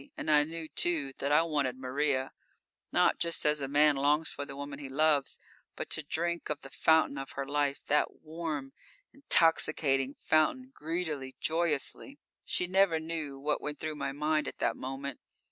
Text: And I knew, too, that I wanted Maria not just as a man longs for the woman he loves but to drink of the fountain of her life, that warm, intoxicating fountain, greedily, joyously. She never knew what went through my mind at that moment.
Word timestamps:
And 0.17 0.31
I 0.31 0.43
knew, 0.45 0.67
too, 0.67 1.13
that 1.19 1.31
I 1.31 1.43
wanted 1.43 1.77
Maria 1.77 2.31
not 2.91 3.19
just 3.19 3.45
as 3.45 3.61
a 3.61 3.67
man 3.67 3.95
longs 3.95 4.31
for 4.31 4.45
the 4.47 4.55
woman 4.55 4.79
he 4.79 4.89
loves 4.89 5.37
but 5.75 5.91
to 5.91 6.01
drink 6.01 6.49
of 6.49 6.61
the 6.61 6.71
fountain 6.71 7.19
of 7.19 7.33
her 7.33 7.45
life, 7.45 7.85
that 7.85 8.23
warm, 8.23 8.73
intoxicating 9.13 10.15
fountain, 10.15 10.71
greedily, 10.73 11.35
joyously. 11.39 12.17
She 12.43 12.65
never 12.65 12.99
knew 12.99 13.37
what 13.39 13.61
went 13.61 13.77
through 13.77 13.93
my 13.93 14.11
mind 14.11 14.47
at 14.47 14.57
that 14.57 14.75
moment. 14.75 15.19